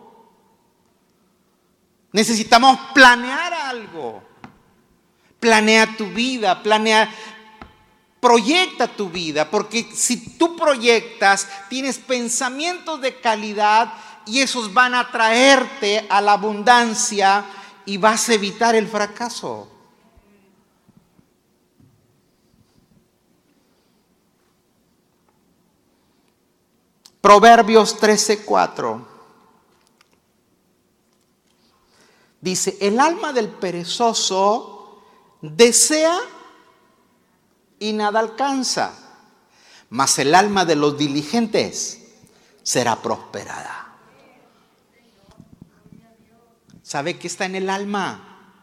[2.11, 4.23] Necesitamos planear algo.
[5.39, 7.09] Planea tu vida, planea,
[8.19, 13.93] proyecta tu vida, porque si tú proyectas, tienes pensamientos de calidad
[14.25, 17.45] y esos van a traerte a la abundancia
[17.85, 19.74] y vas a evitar el fracaso.
[27.25, 29.03] Proverbios 13:4.
[32.39, 35.01] Dice, el alma del perezoso
[35.41, 36.19] desea
[37.79, 38.93] y nada alcanza,
[39.89, 42.13] mas el alma de los diligentes
[42.61, 43.95] será prosperada.
[46.83, 48.53] ¿Sabe qué está en el alma?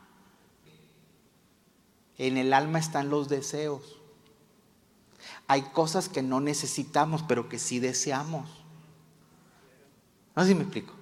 [2.16, 4.01] En el alma están los deseos.
[5.53, 8.48] Hay cosas que no necesitamos, pero que sí deseamos.
[10.34, 10.94] No sé si me explico.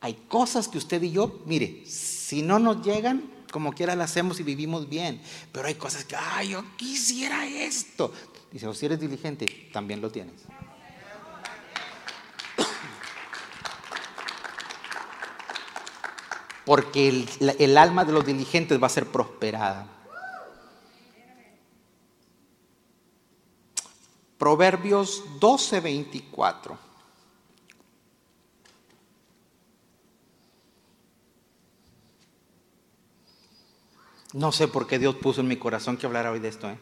[0.00, 4.40] Hay cosas que usted y yo, mire, si no nos llegan, como quiera las hacemos
[4.40, 5.22] y vivimos bien.
[5.52, 8.12] Pero hay cosas que, ay, yo quisiera esto.
[8.50, 10.42] Dice, o si eres diligente, también lo tienes.
[16.64, 17.28] Porque el,
[17.60, 19.97] el alma de los diligentes va a ser prosperada.
[24.38, 26.78] Proverbios 12, 24.
[34.34, 36.70] No sé por qué Dios puso en mi corazón que hablara hoy de esto.
[36.70, 36.78] ¿eh?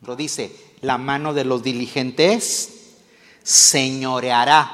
[0.00, 2.96] Pero dice, la mano de los diligentes
[3.42, 4.70] señoreará,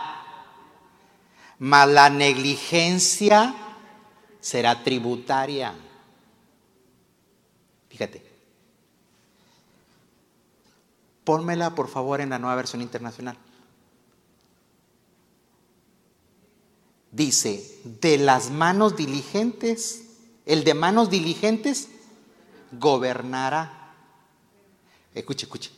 [1.60, 3.54] mas la negligencia
[4.40, 5.72] será tributaria.
[7.88, 8.33] Fíjate.
[11.24, 13.36] Pónmela por favor en la nueva versión internacional.
[17.10, 20.04] Dice, de las manos diligentes
[20.46, 21.88] el de manos diligentes
[22.72, 23.94] gobernará.
[25.14, 25.70] Escuche, escuche.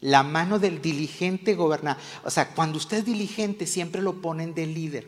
[0.00, 1.98] La mano del diligente gobernará.
[2.24, 5.06] O sea, cuando usted es diligente siempre lo ponen de líder.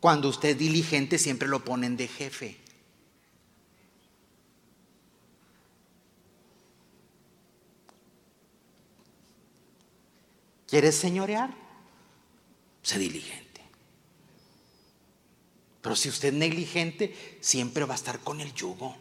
[0.00, 2.58] Cuando usted es diligente siempre lo ponen de jefe.
[10.66, 11.54] ¿Quieres señorear?
[12.82, 13.46] Sé diligente.
[15.80, 18.96] Pero si usted es negligente, siempre va a estar con el yugo.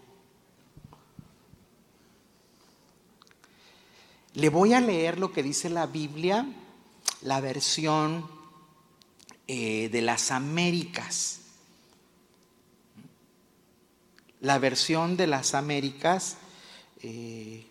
[4.35, 6.45] Le voy a leer lo que dice la Biblia,
[7.21, 8.29] la versión
[9.47, 11.39] eh, de las Américas.
[14.41, 16.37] La versión de las Américas.
[17.01, 17.65] Eh,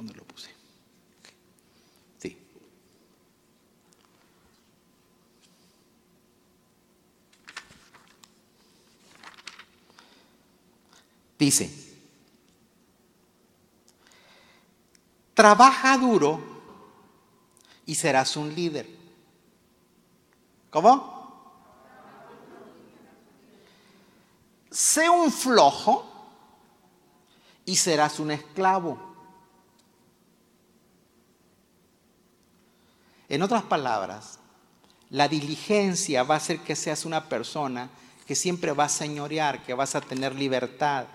[0.00, 0.14] ¿Dónde está?
[0.14, 0.50] ¿Dónde lo, dónde lo puse?
[11.38, 11.70] Dice,
[15.32, 16.38] trabaja duro
[17.86, 18.86] y serás un líder.
[20.68, 21.18] ¿Cómo?
[24.70, 26.04] Sé un flojo
[27.64, 29.09] y serás un esclavo.
[33.30, 34.40] En otras palabras,
[35.08, 37.88] la diligencia va a hacer que seas una persona
[38.26, 41.06] que siempre va a señorear, que vas a tener libertad.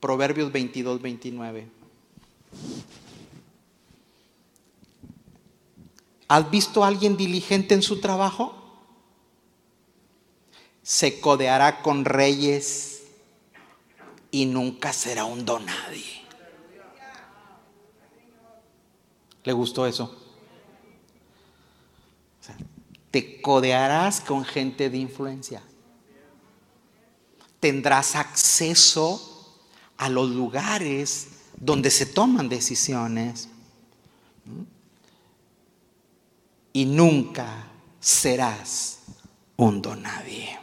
[0.00, 1.68] Proverbios 22, 29.
[6.28, 8.54] ¿Has visto a alguien diligente en su trabajo?
[10.82, 13.02] Se codeará con reyes
[14.30, 16.21] y nunca será un donadie.
[19.44, 20.22] ¿Le gustó eso?
[23.12, 25.62] te codearás con gente de influencia.
[27.60, 29.60] Tendrás acceso
[29.98, 31.28] a los lugares
[31.58, 33.50] donde se toman decisiones.
[36.72, 37.68] Y nunca
[38.00, 39.00] serás
[39.56, 40.58] un donadie.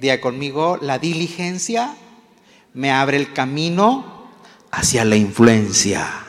[0.00, 1.96] Día conmigo, la diligencia
[2.72, 4.30] me abre el camino
[4.70, 6.25] hacia la influencia.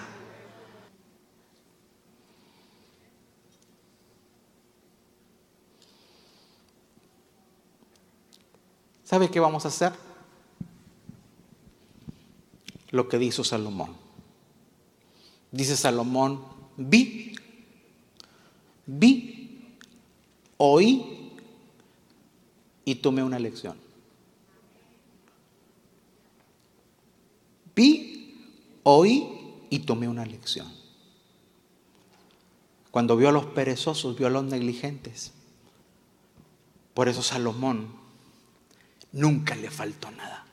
[9.08, 9.94] ¿Sabe qué vamos a hacer?
[12.92, 13.96] lo que dijo Salomón.
[15.52, 16.44] Dice Salomón,
[16.76, 17.36] vi,
[18.86, 19.76] vi,
[20.58, 21.32] oí
[22.86, 23.78] y tomé una lección.
[27.76, 28.36] Vi,
[28.84, 29.28] oí
[29.70, 30.68] y tomé una lección.
[32.92, 35.34] Cuando vio a los perezosos, vio a los negligentes.
[36.94, 38.07] Por eso Salomón
[39.18, 40.46] nunca le faltó nada.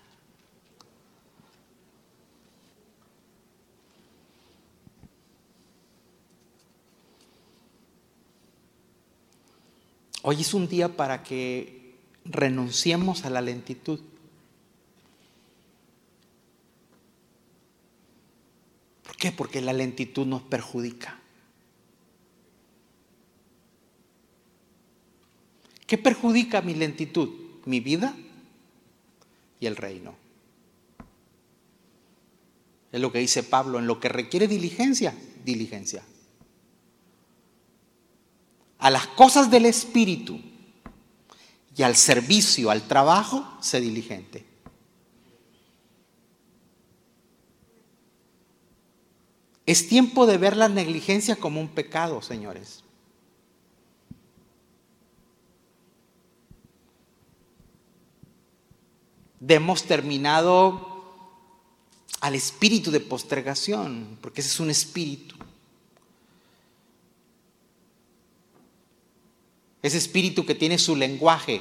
[10.23, 11.95] Hoy es un día para que
[12.25, 14.01] renunciemos a la lentitud.
[19.19, 19.33] qué?
[19.33, 21.19] Porque la lentitud nos perjudica.
[25.87, 27.31] ¿Qué perjudica mi lentitud?
[27.65, 28.15] Mi vida
[29.67, 30.15] el reino.
[32.93, 36.05] Es lo que dice Pablo, en lo que requiere diligencia, diligencia.
[38.79, 40.41] A las cosas del Espíritu
[41.77, 44.47] y al servicio, al trabajo, sé diligente.
[49.67, 52.84] Es tiempo de ver la negligencia como un pecado, señores.
[59.47, 60.95] Demos terminado
[62.22, 65.36] al espíritu de postergación, porque ese es un espíritu.
[69.82, 71.61] Ese espíritu que tiene su lenguaje.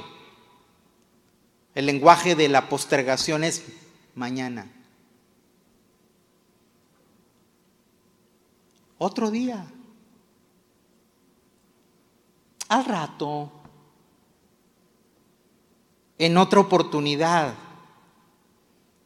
[1.74, 3.62] El lenguaje de la postergación es
[4.14, 4.66] mañana.
[8.96, 9.66] Otro día.
[12.68, 13.52] Al rato.
[16.16, 17.63] En otra oportunidad.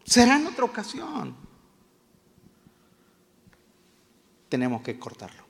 [0.09, 1.36] Será en otra ocasión.
[4.48, 5.44] Tenemos que cortarlo.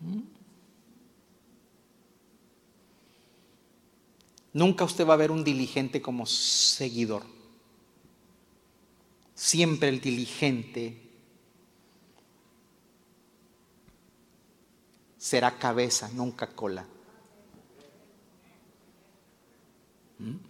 [0.00, 0.20] ¿Mm?
[4.52, 7.24] Nunca usted va a ver un diligente como seguidor.
[9.34, 11.00] Siempre el diligente
[15.16, 16.84] será cabeza, nunca cola.
[20.18, 20.49] ¿Mm?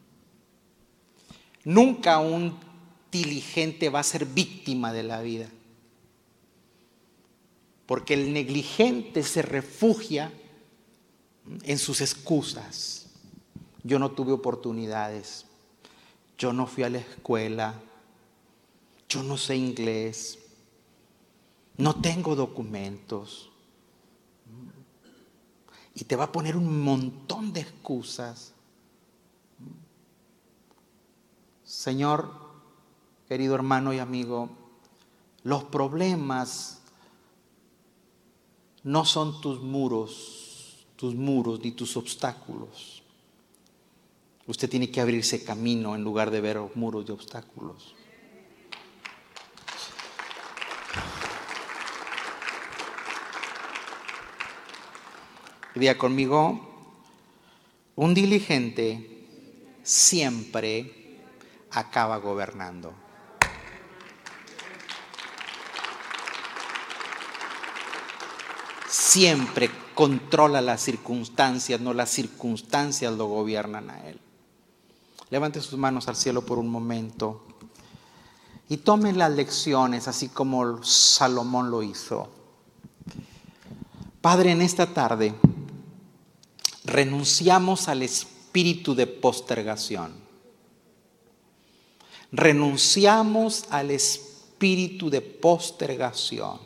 [1.70, 2.58] Nunca un
[3.12, 5.48] diligente va a ser víctima de la vida.
[7.86, 10.32] Porque el negligente se refugia
[11.62, 13.06] en sus excusas.
[13.84, 15.46] Yo no tuve oportunidades.
[16.36, 17.80] Yo no fui a la escuela.
[19.08, 20.40] Yo no sé inglés.
[21.76, 23.48] No tengo documentos.
[25.94, 28.54] Y te va a poner un montón de excusas.
[31.80, 32.30] Señor,
[33.26, 34.50] querido hermano y amigo,
[35.44, 36.82] los problemas
[38.82, 43.02] no son tus muros, tus muros ni tus obstáculos.
[44.46, 47.94] Usted tiene que abrirse camino en lugar de ver muros de obstáculos.
[55.74, 56.60] Diga conmigo,
[57.96, 59.26] un diligente
[59.82, 60.99] siempre
[61.72, 62.92] acaba gobernando.
[68.88, 74.20] Siempre controla las circunstancias, no las circunstancias lo gobiernan a él.
[75.30, 77.44] Levante sus manos al cielo por un momento
[78.68, 82.28] y tome las lecciones así como Salomón lo hizo.
[84.20, 85.34] Padre, en esta tarde
[86.84, 90.29] renunciamos al espíritu de postergación.
[92.32, 96.58] Renunciamos al espíritu de postergación.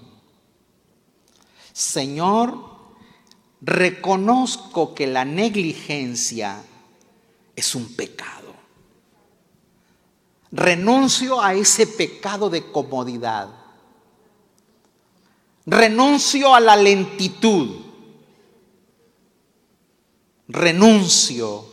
[1.73, 2.59] Señor,
[3.61, 6.63] reconozco que la negligencia
[7.57, 8.45] es un pecado
[10.55, 13.49] renuncio a ese pecado de comodidad.
[15.67, 17.81] Renuncio a la lentitud.
[20.47, 21.67] Renuncio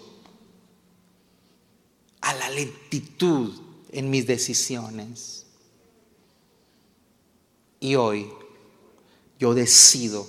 [2.22, 3.54] a la lentitud
[3.92, 5.46] en mis decisiones.
[7.80, 8.30] Y hoy
[9.40, 10.28] yo decido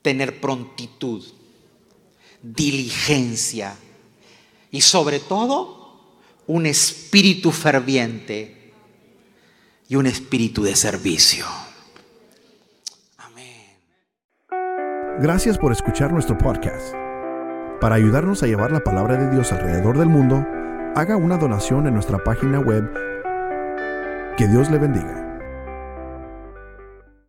[0.00, 1.24] tener prontitud,
[2.42, 3.76] diligencia
[4.70, 6.00] y sobre todo
[6.46, 8.72] un espíritu ferviente
[9.88, 11.46] y un espíritu de servicio.
[13.18, 13.76] Amén.
[15.20, 16.94] Gracias por escuchar nuestro podcast.
[17.80, 20.46] Para ayudarnos a llevar la palabra de Dios alrededor del mundo,
[20.94, 22.90] haga una donación en nuestra página web.
[24.36, 25.21] Que Dios le bendiga.